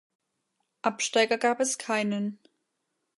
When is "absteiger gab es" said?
0.81-1.77